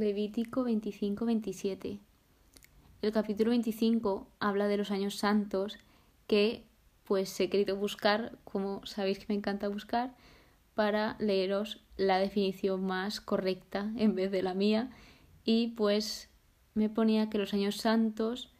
[0.00, 1.98] Levítico 25-27.
[3.02, 5.78] El capítulo 25 habla de los años santos
[6.26, 6.64] que
[7.04, 10.14] pues he querido buscar, como sabéis que me encanta buscar,
[10.74, 14.90] para leeros la definición más correcta en vez de la mía
[15.44, 16.30] y pues
[16.74, 18.50] me ponía que los años santos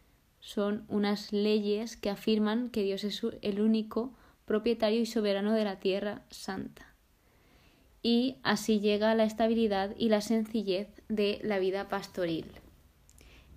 [0.41, 4.13] son unas leyes que afirman que Dios es el único
[4.45, 6.90] propietario y soberano de la tierra santa.
[8.03, 12.47] Y así llega la estabilidad y la sencillez de la vida pastoril.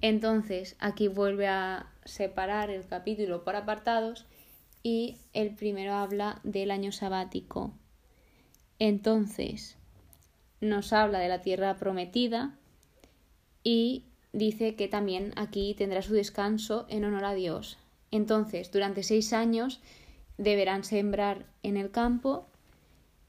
[0.01, 4.25] Entonces, aquí vuelve a separar el capítulo por apartados
[4.83, 7.71] y el primero habla del año sabático.
[8.79, 9.77] Entonces,
[10.59, 12.57] nos habla de la tierra prometida
[13.63, 17.77] y dice que también aquí tendrá su descanso en honor a Dios.
[18.11, 19.79] Entonces, durante seis años
[20.37, 22.47] deberán sembrar en el campo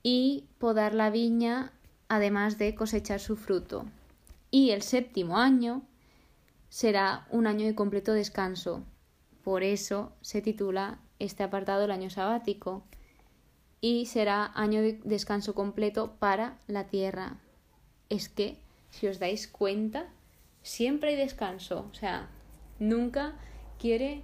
[0.05, 1.73] y podar la viña,
[2.09, 3.87] además de cosechar su fruto.
[4.53, 5.83] Y el séptimo año
[6.69, 8.85] será un año de completo descanso.
[9.43, 12.85] Por eso se titula este apartado el año sabático.
[13.81, 17.39] Y será año de descanso completo para la tierra.
[18.09, 18.59] Es que,
[18.91, 20.09] si os dais cuenta,
[20.63, 21.89] siempre hay descanso.
[21.91, 22.29] O sea,
[22.79, 23.35] nunca
[23.79, 24.23] quiere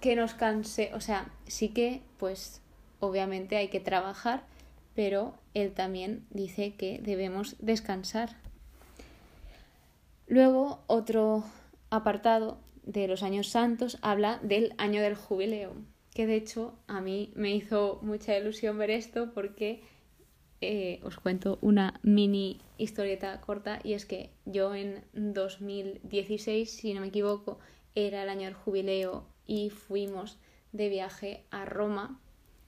[0.00, 0.90] que nos canse.
[0.94, 2.60] O sea, sí que, pues,
[3.00, 4.44] obviamente hay que trabajar,
[4.98, 8.30] pero él también dice que debemos descansar.
[10.26, 11.44] Luego, otro
[11.88, 15.74] apartado de los años santos habla del año del jubileo,
[16.12, 19.82] que de hecho a mí me hizo mucha ilusión ver esto porque
[20.60, 27.02] eh, os cuento una mini historieta corta y es que yo en 2016, si no
[27.02, 27.60] me equivoco,
[27.94, 30.40] era el año del jubileo y fuimos
[30.72, 32.20] de viaje a Roma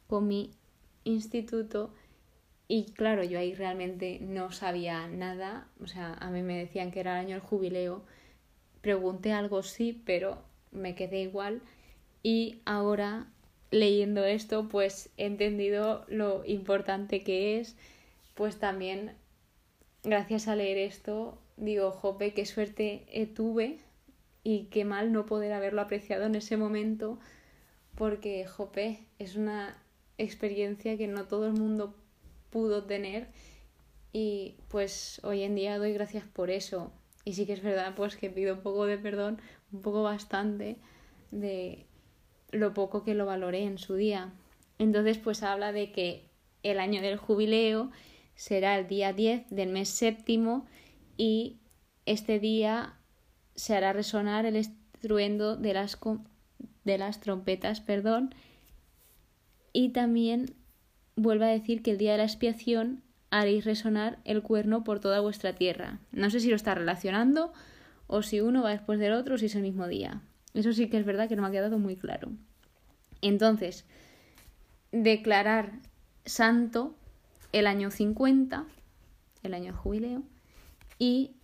[0.06, 0.52] con mi
[1.02, 1.92] instituto
[2.70, 7.00] y claro, yo ahí realmente no sabía nada, o sea, a mí me decían que
[7.00, 8.04] era el año del jubileo,
[8.80, 10.38] pregunté algo sí, pero
[10.70, 11.62] me quedé igual.
[12.22, 13.26] Y ahora
[13.72, 17.76] leyendo esto pues he entendido lo importante que es,
[18.36, 19.14] pues también
[20.04, 23.78] gracias a leer esto digo, jope, qué suerte tuve
[24.44, 27.18] y qué mal no poder haberlo apreciado en ese momento
[27.96, 29.76] porque, jope, es una
[30.18, 31.96] experiencia que no todo el mundo
[32.50, 33.28] pudo tener
[34.12, 36.92] y pues hoy en día doy gracias por eso
[37.24, 39.40] y sí que es verdad pues que pido un poco de perdón,
[39.72, 40.76] un poco bastante
[41.30, 41.86] de
[42.50, 44.32] lo poco que lo valoré en su día.
[44.78, 46.28] Entonces pues habla de que
[46.62, 47.90] el año del jubileo
[48.34, 50.66] será el día 10 del mes séptimo
[51.16, 51.60] y
[52.06, 52.94] este día
[53.54, 55.98] se hará resonar el estruendo de las,
[56.84, 58.34] de las trompetas, perdón,
[59.72, 60.54] y también
[61.20, 65.20] vuelve a decir que el día de la expiación haréis resonar el cuerno por toda
[65.20, 66.00] vuestra tierra.
[66.12, 67.52] No sé si lo está relacionando
[68.06, 70.22] o si uno va después del otro o si es el mismo día.
[70.54, 72.32] Eso sí que es verdad que no me ha quedado muy claro.
[73.22, 73.84] Entonces,
[74.90, 75.72] declarar
[76.24, 76.96] santo
[77.52, 78.64] el año 50,
[79.42, 80.22] el año jubileo,
[80.98, 81.36] y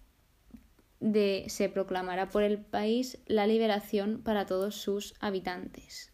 [1.01, 6.13] de, se proclamará por el país la liberación para todos sus habitantes.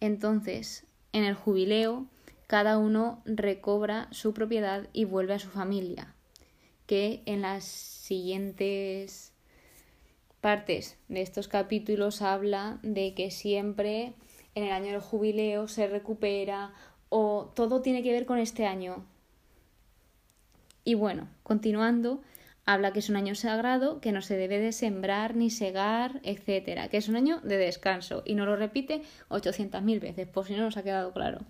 [0.00, 2.06] Entonces, en el jubileo
[2.46, 6.14] cada uno recobra su propiedad y vuelve a su familia,
[6.86, 9.32] que en las siguientes
[10.40, 14.14] partes de estos capítulos habla de que siempre
[14.54, 16.72] en el año del jubileo se recupera
[17.08, 19.04] o todo tiene que ver con este año.
[20.84, 22.22] Y bueno, continuando,
[22.64, 26.88] habla que es un año sagrado, que no se debe de sembrar ni segar, etcétera,
[26.88, 30.62] que es un año de descanso y no lo repite 800.000 veces, por si no
[30.62, 31.40] nos ha quedado claro.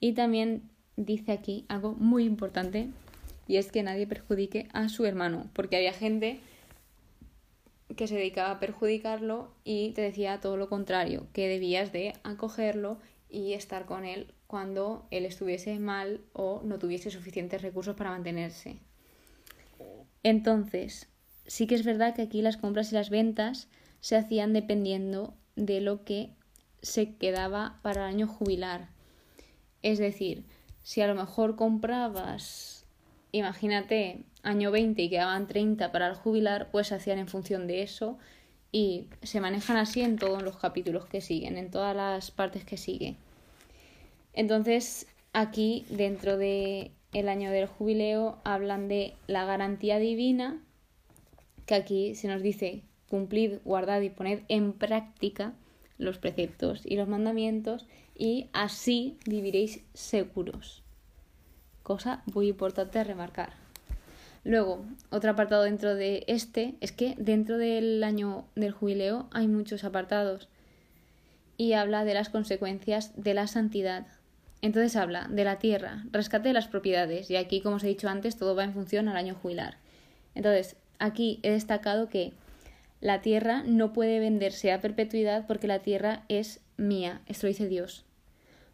[0.00, 0.62] Y también
[0.96, 2.88] dice aquí algo muy importante
[3.46, 6.40] y es que nadie perjudique a su hermano, porque había gente
[7.96, 12.98] que se dedicaba a perjudicarlo y te decía todo lo contrario, que debías de acogerlo
[13.30, 18.78] y estar con él cuando él estuviese mal o no tuviese suficientes recursos para mantenerse.
[20.22, 21.08] Entonces,
[21.46, 23.68] sí que es verdad que aquí las compras y las ventas
[24.00, 26.30] se hacían dependiendo de lo que
[26.82, 28.88] se quedaba para el año jubilar.
[29.82, 30.44] Es decir,
[30.82, 32.86] si a lo mejor comprabas,
[33.32, 38.18] imagínate, año 20 y quedaban 30 para el jubilar, pues hacían en función de eso
[38.72, 42.76] y se manejan así en todos los capítulos que siguen, en todas las partes que
[42.76, 43.16] sigue.
[44.32, 50.62] Entonces, aquí dentro de el año del jubileo hablan de la garantía divina,
[51.66, 55.54] que aquí se nos dice cumplid, guardad y poned en práctica
[55.96, 57.86] los preceptos y los mandamientos
[58.18, 60.82] y así viviréis seguros.
[61.82, 63.52] Cosa muy importante remarcar.
[64.44, 69.84] Luego, otro apartado dentro de este es que dentro del año del jubileo hay muchos
[69.84, 70.48] apartados
[71.56, 74.06] y habla de las consecuencias de la santidad.
[74.60, 78.08] Entonces habla de la tierra, rescate de las propiedades y aquí, como os he dicho
[78.08, 79.76] antes, todo va en función al año jubilar.
[80.34, 82.32] Entonces, aquí he destacado que
[83.00, 88.04] la tierra no puede venderse a perpetuidad porque la tierra es mía, esto dice Dios.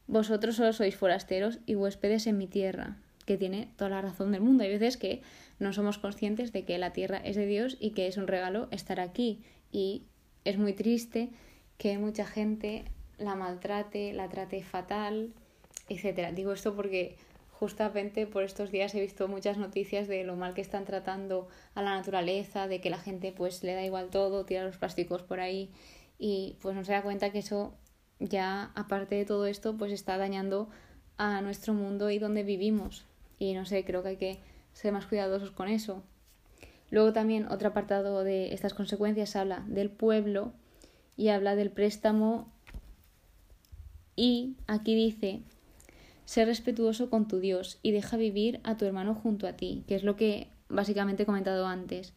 [0.07, 4.43] Vosotros solo sois forasteros y huéspedes en mi tierra, que tiene toda la razón del
[4.43, 4.65] mundo.
[4.65, 5.23] Hay veces que
[5.59, 8.69] no somos conscientes de que la tierra es de Dios y que es un regalo
[8.71, 9.41] estar aquí.
[9.73, 10.03] Y
[10.45, 11.31] es muy triste
[11.79, 12.85] que mucha gente
[13.19, 15.33] la maltrate, la trate fatal,
[15.89, 16.33] etcétera.
[16.33, 17.17] Digo esto porque
[17.51, 21.83] justamente por estos días he visto muchas noticias de lo mal que están tratando a
[21.83, 25.41] la naturaleza, de que la gente pues le da igual todo, tira los plásticos por
[25.41, 25.71] ahí
[26.19, 27.75] y pues no se da cuenta que eso
[28.21, 30.69] ya aparte de todo esto pues está dañando
[31.17, 33.05] a nuestro mundo y donde vivimos
[33.39, 34.39] y no sé, creo que hay que
[34.73, 36.03] ser más cuidadosos con eso.
[36.91, 40.53] Luego también otro apartado de estas consecuencias habla del pueblo
[41.17, 42.53] y habla del préstamo
[44.17, 45.43] y aquí dice
[46.25, 49.95] Sé respetuoso con tu Dios y deja vivir a tu hermano junto a ti, que
[49.95, 52.15] es lo que básicamente he comentado antes.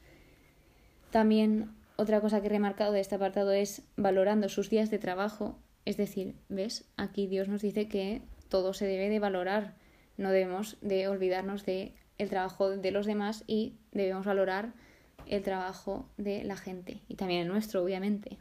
[1.12, 5.58] También otra cosa que he remarcado de este apartado es valorando sus días de trabajo.
[5.88, 6.84] Es decir, ¿ves?
[6.98, 9.74] Aquí Dios nos dice que todo se debe de valorar.
[10.18, 14.74] No debemos de olvidarnos de el trabajo de los demás y debemos valorar
[15.28, 18.38] el trabajo de la gente y también el nuestro, obviamente.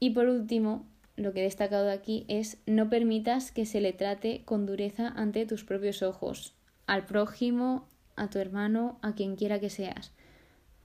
[0.00, 4.46] Y por último, lo que he destacado aquí es no permitas que se le trate
[4.46, 6.54] con dureza ante tus propios ojos,
[6.86, 10.14] al prójimo, a tu hermano, a quien quiera que seas,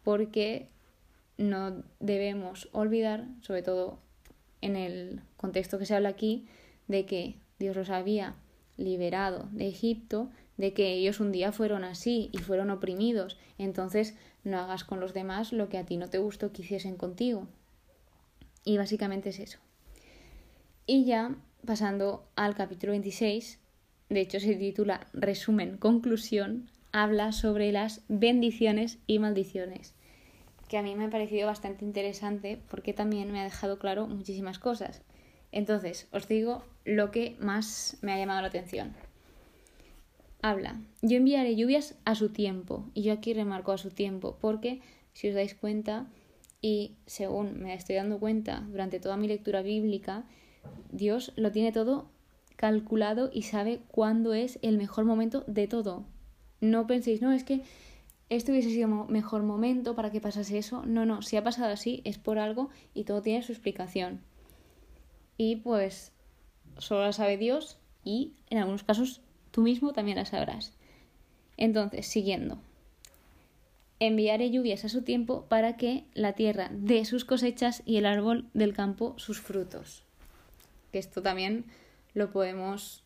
[0.03, 0.67] porque
[1.37, 4.03] no debemos olvidar, sobre todo
[4.63, 6.45] en el contexto que se habla aquí,
[6.88, 8.36] de que Dios los había
[8.77, 14.60] liberado de Egipto, de que ellos un día fueron así y fueron oprimidos, entonces no
[14.60, 17.48] hagas con los demás lo que a ti no te gustó que hiciesen contigo.
[18.65, 19.60] Y básicamente es eso.
[20.86, 23.60] Y ya pasando al capítulo 26,
[24.10, 29.95] de hecho se titula Resumen, conclusión, habla sobre las bendiciones y maldiciones,
[30.68, 34.60] que a mí me ha parecido bastante interesante porque también me ha dejado claro muchísimas
[34.60, 35.01] cosas.
[35.51, 38.94] Entonces, os digo lo que más me ha llamado la atención.
[40.42, 44.81] Habla, yo enviaré lluvias a su tiempo, y yo aquí remarco a su tiempo, porque
[45.13, 46.07] si os dais cuenta,
[46.62, 50.25] y según me estoy dando cuenta durante toda mi lectura bíblica,
[50.92, 52.10] Dios lo tiene todo
[52.56, 56.04] calculado y sabe cuándo es el mejor momento de todo.
[56.62, 57.62] No penséis, no, es que
[58.35, 60.83] este hubiese sido mejor momento para que pasase eso.
[60.85, 64.21] No, no, si ha pasado así es por algo y todo tiene su explicación.
[65.38, 66.12] Y pues
[66.77, 69.21] solo la sabe Dios y en algunos casos
[69.51, 70.74] tú mismo también la sabrás.
[71.57, 72.57] Entonces, siguiendo.
[74.00, 78.50] Enviaré lluvias a su tiempo para que la tierra dé sus cosechas y el árbol
[78.53, 80.03] del campo sus frutos
[80.94, 81.65] que esto también
[82.13, 83.03] lo podemos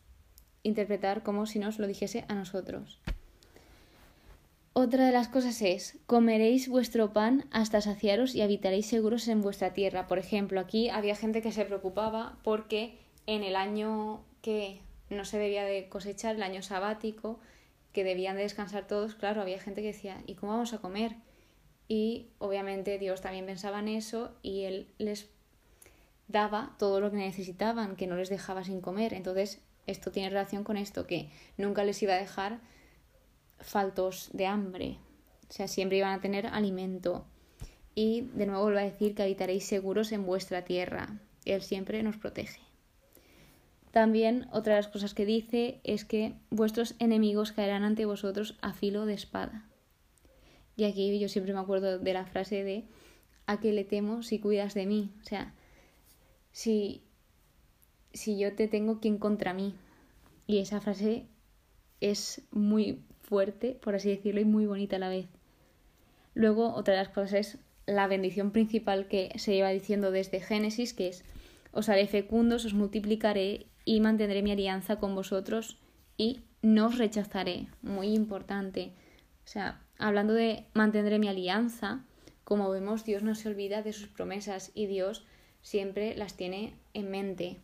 [0.62, 3.00] interpretar como si nos lo dijese a nosotros.
[4.80, 9.72] Otra de las cosas es, comeréis vuestro pan hasta saciaros y habitaréis seguros en vuestra
[9.72, 10.06] tierra.
[10.06, 12.96] Por ejemplo, aquí había gente que se preocupaba porque
[13.26, 14.80] en el año que
[15.10, 17.40] no se debía de cosechar, el año sabático,
[17.92, 21.16] que debían de descansar todos, claro, había gente que decía, ¿y cómo vamos a comer?
[21.88, 25.28] Y obviamente Dios también pensaba en eso y Él les
[26.28, 29.12] daba todo lo que necesitaban, que no les dejaba sin comer.
[29.12, 32.60] Entonces, esto tiene relación con esto, que nunca les iba a dejar
[33.60, 34.98] faltos de hambre.
[35.48, 37.24] O sea, siempre iban a tener alimento.
[37.94, 41.20] Y de nuevo vuelvo a decir que habitaréis seguros en vuestra tierra.
[41.44, 42.60] Él siempre nos protege.
[43.90, 48.72] También otra de las cosas que dice es que vuestros enemigos caerán ante vosotros a
[48.72, 49.66] filo de espada.
[50.76, 52.84] Y aquí yo siempre me acuerdo de la frase de
[53.46, 55.12] a qué le temo si cuidas de mí.
[55.22, 55.54] O sea,
[56.52, 57.02] si,
[58.12, 59.74] si yo te tengo, ¿quién contra mí?
[60.46, 61.26] Y esa frase
[62.00, 65.26] es muy fuerte, por así decirlo, y muy bonita a la vez.
[66.34, 70.94] Luego, otra de las cosas es la bendición principal que se lleva diciendo desde Génesis,
[70.94, 71.24] que es,
[71.72, 75.78] os haré fecundos, os multiplicaré y mantendré mi alianza con vosotros
[76.16, 77.68] y no os rechazaré.
[77.82, 78.92] Muy importante.
[79.44, 82.04] O sea, hablando de mantendré mi alianza,
[82.44, 85.26] como vemos, Dios no se olvida de sus promesas y Dios
[85.60, 87.56] siempre las tiene en mente.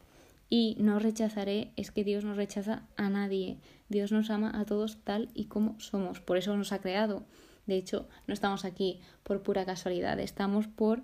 [0.51, 3.59] Y no rechazaré, es que Dios no rechaza a nadie.
[3.95, 6.21] Dios nos ama a todos tal y como somos.
[6.21, 7.25] Por eso nos ha creado.
[7.67, 11.03] De hecho, no estamos aquí por pura casualidad, estamos por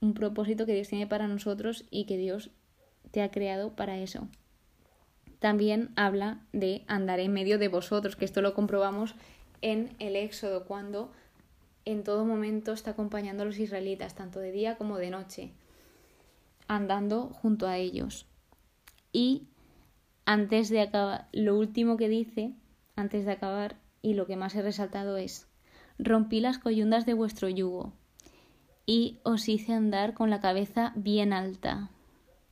[0.00, 2.50] un propósito que Dios tiene para nosotros y que Dios
[3.10, 4.28] te ha creado para eso.
[5.38, 9.14] También habla de andar en medio de vosotros, que esto lo comprobamos
[9.60, 11.12] en el Éxodo, cuando
[11.84, 15.52] en todo momento está acompañando a los israelitas, tanto de día como de noche,
[16.66, 18.26] andando junto a ellos.
[19.12, 19.48] Y
[20.32, 22.54] antes de acabar, lo último que dice,
[22.96, 25.46] antes de acabar, y lo que más he resaltado es,
[25.98, 27.92] rompí las coyundas de vuestro yugo
[28.86, 31.90] y os hice andar con la cabeza bien alta.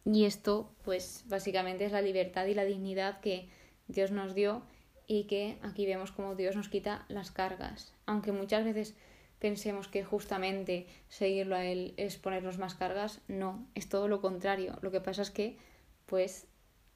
[0.04, 3.48] Y esto, pues básicamente es la libertad y la dignidad que
[3.88, 4.60] Dios nos dio
[5.06, 7.94] y que aquí vemos como Dios nos quita las cargas.
[8.04, 8.94] Aunque muchas veces
[9.38, 14.78] pensemos que justamente seguirlo a Él es ponernos más cargas, no, es todo lo contrario.
[14.82, 15.56] Lo que pasa es que,
[16.04, 16.46] pues,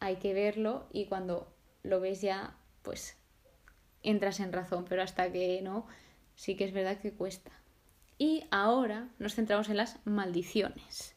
[0.04, 1.50] hay que verlo y cuando
[1.82, 3.16] lo ves ya, pues,
[4.02, 5.86] entras en razón, pero hasta que no,
[6.36, 7.50] sí que es verdad que cuesta.
[8.18, 11.16] Y ahora nos centramos en las maldiciones.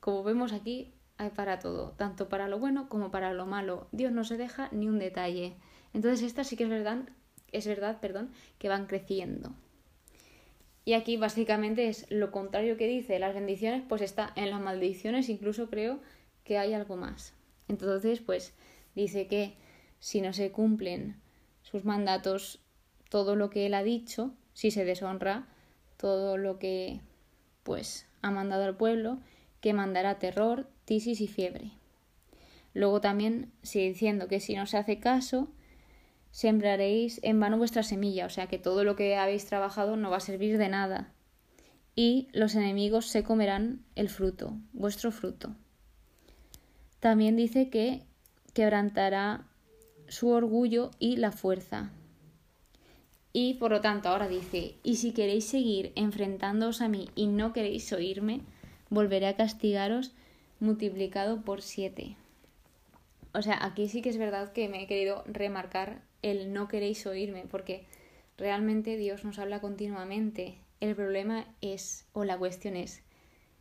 [0.00, 3.88] Como vemos aquí, hay para todo, tanto para lo bueno como para lo malo.
[3.92, 5.56] Dios no se deja ni un detalle.
[5.94, 7.08] Entonces estas sí que es verdad,
[7.50, 9.54] es verdad, perdón, que van creciendo.
[10.84, 15.30] Y aquí básicamente es lo contrario que dice las bendiciones, pues está en las maldiciones,
[15.30, 16.00] incluso creo
[16.44, 17.37] que hay algo más.
[17.68, 18.54] Entonces, pues
[18.94, 19.54] dice que
[20.00, 21.20] si no se cumplen
[21.62, 22.60] sus mandatos,
[23.10, 25.46] todo lo que él ha dicho, si se deshonra
[25.96, 27.00] todo lo que
[27.62, 29.18] pues ha mandado al pueblo,
[29.60, 31.72] que mandará terror, tisis y fiebre.
[32.74, 35.48] Luego también sigue diciendo que si no se hace caso,
[36.30, 40.18] sembraréis en vano vuestra semilla, o sea que todo lo que habéis trabajado no va
[40.18, 41.12] a servir de nada.
[41.94, 45.56] Y los enemigos se comerán el fruto, vuestro fruto.
[47.00, 48.02] También dice que
[48.54, 49.46] quebrantará
[50.08, 51.90] su orgullo y la fuerza.
[53.32, 57.52] Y por lo tanto ahora dice, y si queréis seguir enfrentándoos a mí y no
[57.52, 58.40] queréis oírme,
[58.90, 60.12] volveré a castigaros
[60.60, 62.16] multiplicado por siete.
[63.34, 67.06] O sea, aquí sí que es verdad que me he querido remarcar el no queréis
[67.06, 67.84] oírme, porque
[68.36, 70.56] realmente Dios nos habla continuamente.
[70.80, 73.02] El problema es, o la cuestión es,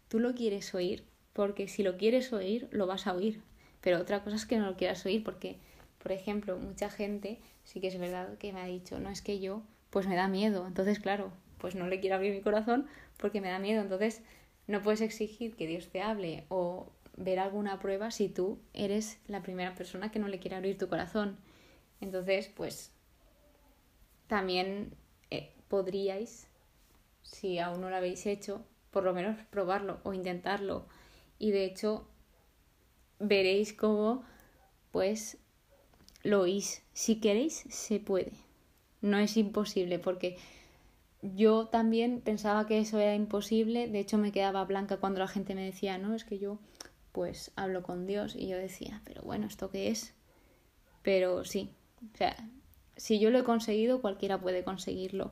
[0.08, 1.04] ¿tú lo quieres oír?
[1.38, 3.42] Porque si lo quieres oír, lo vas a oír.
[3.82, 5.58] Pero otra cosa es que no lo quieras oír, porque,
[6.02, 9.40] por ejemplo, mucha gente sí que es verdad que me ha dicho, no es que
[9.40, 10.66] yo, pues me da miedo.
[10.66, 13.84] Entonces, claro, pues no le quiero abrir mi corazón porque me da miedo.
[13.84, 14.24] Entonces,
[14.66, 19.44] no puedes exigir que Dios te hable o ver alguna prueba si tú eres la
[19.44, 21.38] primera persona que no le quiere abrir tu corazón.
[22.02, 22.92] Entonces, pues
[24.26, 24.92] también
[25.30, 26.48] eh, podríais,
[27.22, 30.88] si aún no lo habéis hecho, por lo menos probarlo o intentarlo.
[31.40, 32.08] Y de hecho,
[33.20, 34.24] veréis cómo,
[34.92, 35.38] pues,
[36.24, 36.84] lo oís.
[36.94, 38.34] Si queréis, se puede.
[39.02, 40.38] No es imposible, porque
[41.22, 43.88] yo también pensaba que eso era imposible.
[43.88, 46.60] De hecho, me quedaba blanca cuando la gente me decía, no, es que yo,
[47.12, 48.36] pues, hablo con Dios.
[48.36, 50.14] Y yo decía, pero bueno, ¿esto qué es?
[51.04, 51.72] Pero sí,
[52.14, 52.36] o sea,
[52.98, 55.32] si yo lo he conseguido, cualquiera puede conseguirlo.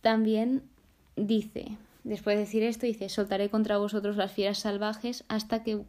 [0.00, 0.68] También
[1.16, 5.84] dice, después de decir esto, dice, soltaré contra vosotros las fieras salvajes hasta que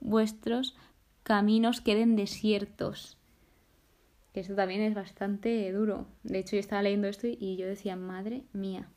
[0.00, 0.76] vuestros
[1.22, 3.16] caminos queden desiertos.
[4.34, 6.06] Esto también es bastante duro.
[6.24, 8.88] De hecho, yo estaba leyendo esto y yo decía, madre mía.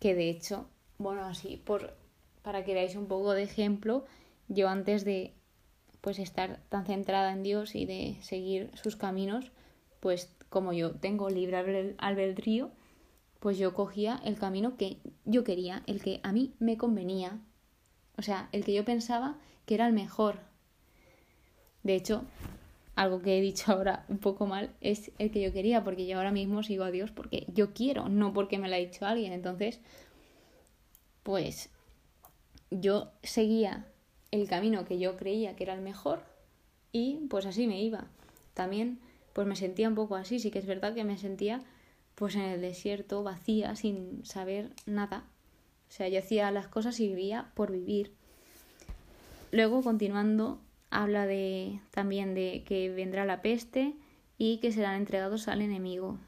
[0.00, 1.94] Que de hecho, bueno, así, por,
[2.42, 4.04] para que veáis un poco de ejemplo,
[4.48, 5.34] yo antes de
[6.00, 9.52] pues estar tan centrada en Dios y de seguir sus caminos,
[10.00, 12.70] pues como yo tengo libre albedrío,
[13.40, 17.40] pues yo cogía el camino que yo quería, el que a mí me convenía,
[18.16, 20.40] o sea, el que yo pensaba que era el mejor.
[21.82, 22.24] De hecho,
[22.96, 26.16] algo que he dicho ahora un poco mal es el que yo quería, porque yo
[26.16, 29.32] ahora mismo sigo a Dios porque yo quiero, no porque me lo ha dicho alguien.
[29.32, 29.80] Entonces,
[31.22, 31.70] pues
[32.70, 33.86] yo seguía
[34.30, 36.22] el camino que yo creía que era el mejor
[36.90, 38.08] y pues así me iba.
[38.54, 38.98] También
[39.32, 41.62] pues me sentía un poco así, sí que es verdad que me sentía
[42.18, 45.24] pues en el desierto, vacía, sin saber nada.
[45.88, 48.12] O sea, yo hacía las cosas y vivía por vivir.
[49.52, 50.60] Luego, continuando,
[50.90, 53.94] habla de también de que vendrá la peste
[54.36, 56.18] y que serán entregados al enemigo.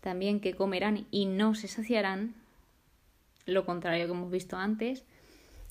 [0.00, 2.34] También que comerán y no se saciarán,
[3.44, 5.04] lo contrario que hemos visto antes,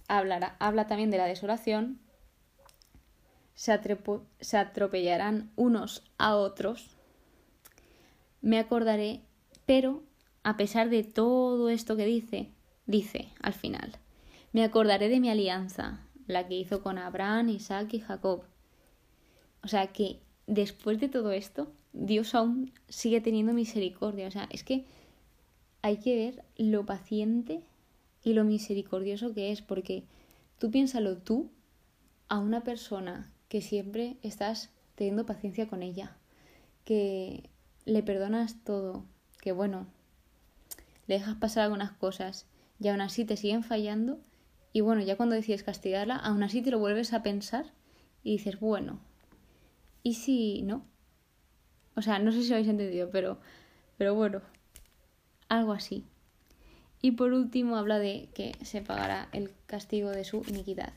[0.08, 2.00] habla también de la desolación,
[3.56, 3.80] se,
[4.42, 6.99] se atropellarán unos a otros,
[8.42, 9.22] me acordaré,
[9.66, 10.04] pero
[10.44, 12.50] a pesar de todo esto que dice,
[12.86, 13.98] dice al final,
[14.52, 18.44] me acordaré de mi alianza, la que hizo con Abraham, Isaac y Jacob.
[19.64, 24.28] O sea que después de todo esto, Dios aún sigue teniendo misericordia.
[24.28, 24.86] O sea, es que
[25.82, 27.64] hay que ver lo paciente
[28.24, 30.04] y lo misericordioso que es, porque
[30.58, 31.50] tú piénsalo tú
[32.28, 36.18] a una persona que siempre estás teniendo paciencia con ella,
[36.86, 37.49] que
[37.90, 39.04] le perdonas todo,
[39.42, 39.88] que bueno,
[41.08, 42.46] le dejas pasar algunas cosas
[42.80, 44.20] y aún así te siguen fallando
[44.72, 47.66] y bueno, ya cuando decides castigarla, aún así te lo vuelves a pensar
[48.24, 49.00] y dices, bueno,
[50.04, 50.86] ¿y si no?
[51.96, 53.40] O sea, no sé si lo habéis entendido, pero,
[53.98, 54.42] pero bueno,
[55.48, 56.06] algo así.
[57.02, 60.94] Y por último habla de que se pagará el castigo de su iniquidad.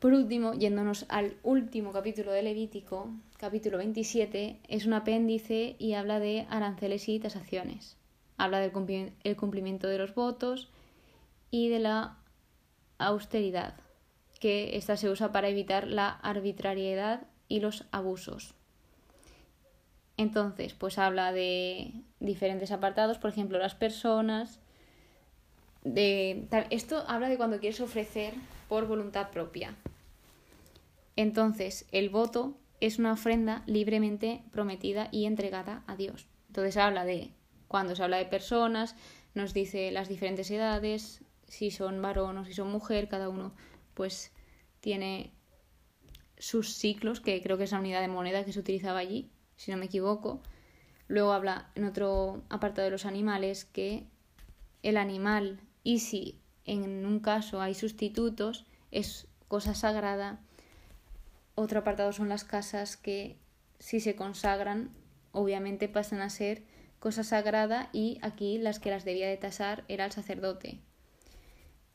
[0.00, 6.18] Por último, yéndonos al último capítulo de Levítico, capítulo 27, es un apéndice y habla
[6.18, 7.96] de aranceles y tasaciones.
[8.36, 10.68] Habla del cumplimiento de los votos
[11.52, 12.18] y de la
[12.98, 13.74] austeridad,
[14.40, 18.54] que esta se usa para evitar la arbitrariedad y los abusos.
[20.16, 24.58] Entonces, pues habla de diferentes apartados, por ejemplo, las personas.
[25.84, 26.48] De...
[26.70, 28.34] Esto habla de cuando quieres ofrecer
[28.68, 29.76] por voluntad propia.
[31.14, 36.28] Entonces, el voto es una ofrenda libremente prometida y entregada a Dios.
[36.48, 37.32] Entonces habla de,
[37.66, 38.96] cuando se habla de personas,
[39.34, 43.54] nos dice las diferentes edades, si son varón o si son mujer, cada uno
[43.94, 44.32] pues
[44.80, 45.32] tiene
[46.38, 49.70] sus ciclos, que creo que es la unidad de moneda que se utilizaba allí, si
[49.70, 50.40] no me equivoco.
[51.08, 54.06] Luego habla en otro apartado de los animales que
[54.82, 60.40] el animal, y si en un caso hay sustitutos, es cosa sagrada.
[61.60, 63.36] Otro apartado son las casas que
[63.80, 64.94] si se consagran,
[65.32, 66.62] obviamente pasan a ser
[67.00, 70.78] cosa sagrada y aquí las que las debía de tasar era el sacerdote.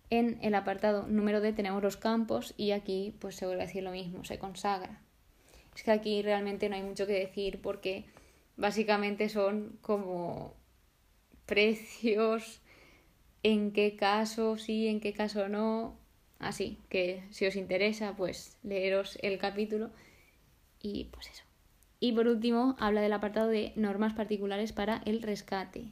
[0.10, 3.84] En el apartado número D tenemos los campos y aquí pues se vuelve a decir
[3.84, 5.02] lo mismo, se consagra.
[5.74, 8.04] Es que aquí realmente no hay mucho que decir porque
[8.58, 10.58] básicamente son como
[11.46, 12.60] precios,
[13.44, 16.03] en qué caso sí, en qué caso no.
[16.48, 19.92] Así que si os interesa, pues leeros el capítulo
[20.82, 21.44] y pues eso.
[22.00, 25.86] Y por último, habla del apartado de normas particulares para el rescate.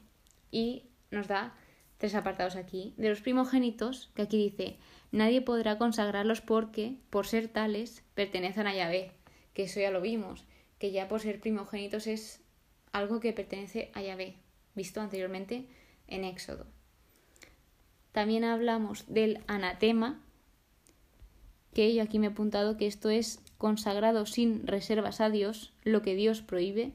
[0.51, 1.55] Y nos da
[1.97, 2.93] tres apartados aquí.
[2.97, 4.77] De los primogénitos, que aquí dice,
[5.11, 9.11] nadie podrá consagrarlos porque, por ser tales, pertenecen a Yahvé
[9.53, 10.45] que eso ya lo vimos,
[10.79, 12.41] que ya por ser primogénitos es
[12.91, 14.35] algo que pertenece a Yahvé,
[14.75, 15.65] visto anteriormente
[16.07, 16.65] en Éxodo.
[18.11, 20.21] También hablamos del anatema,
[21.73, 26.01] que yo aquí me he apuntado que esto es consagrado sin reservas a Dios, lo
[26.01, 26.93] que Dios prohíbe,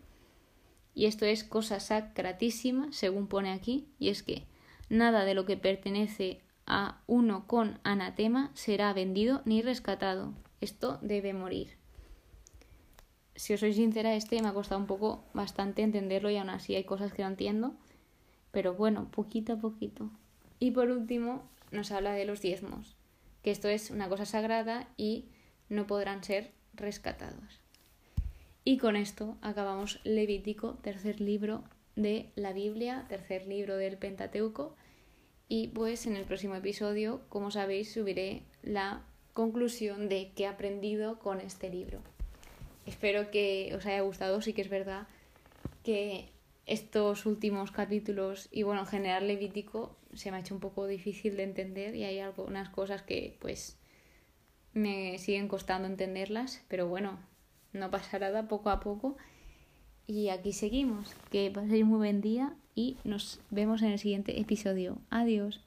[0.94, 4.44] y esto es cosa sacratísima, según pone aquí, y es que
[4.88, 10.32] nada de lo que pertenece a uno con anatema será vendido ni rescatado.
[10.60, 11.76] Esto debe morir
[13.36, 16.74] si os soy sincera, este me ha costado un poco bastante entenderlo y aún así
[16.74, 17.74] hay cosas que no entiendo.
[18.50, 20.10] Pero bueno, poquito a poquito.
[20.58, 22.95] Y por último, nos habla de los diezmos,
[23.46, 25.26] que esto es una cosa sagrada y
[25.68, 27.61] no podrán ser rescatados.
[28.64, 31.62] Y con esto acabamos Levítico, tercer libro
[31.94, 34.74] de la Biblia, tercer libro del Pentateuco.
[35.46, 41.20] Y pues en el próximo episodio, como sabéis, subiré la conclusión de qué he aprendido
[41.20, 42.00] con este libro.
[42.85, 45.06] Espero que os haya gustado, sí que es verdad
[45.85, 46.30] que
[46.66, 51.37] estos últimos capítulos y bueno, en general Levítico se me ha hecho un poco difícil
[51.37, 53.79] de entender y hay algunas cosas que pues
[54.72, 57.18] me siguen costando entenderlas, pero bueno,
[57.72, 59.16] no pasa nada poco a poco.
[60.07, 61.14] Y aquí seguimos.
[61.31, 64.98] Que paséis muy buen día y nos vemos en el siguiente episodio.
[65.11, 65.61] Adiós.